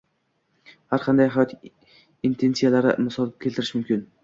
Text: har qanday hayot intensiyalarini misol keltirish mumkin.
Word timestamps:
har 0.93 1.03
qanday 1.03 1.29
hayot 1.35 1.53
intensiyalarini 2.31 3.07
misol 3.11 3.33
keltirish 3.47 3.75
mumkin. 3.79 4.07